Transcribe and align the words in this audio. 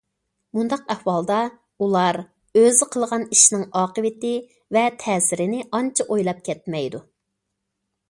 مۇنداق 0.57 0.87
ئەھۋالدا 0.93 1.37
ئۇلار 1.81 2.19
ئۆزى 2.61 2.89
قىلغان 2.95 3.27
ئىشنىڭ 3.37 3.67
ئاقىۋىتى 3.83 4.35
ۋە 4.79 4.87
تەسىرىنى 5.07 5.65
ئانچە 5.71 6.09
ئويلاپ 6.13 6.45
كەتمەيدۇ. 6.51 7.09